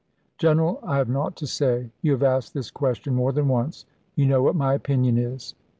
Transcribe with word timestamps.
"General, 0.39 0.79
I 0.81 0.97
have 0.97 1.09
nought 1.09 1.35
to 1.35 1.45
say. 1.45 1.91
You 2.01 2.13
have 2.13 2.23
asked 2.23 2.55
this 2.55 2.71
question 2.71 3.13
more 3.13 3.31
than 3.31 3.47
once. 3.47 3.85
You 4.15 4.25
know 4.25 4.41
what 4.41 4.55
my 4.55 4.73
opinion 4.73 5.19
is." 5.19 5.53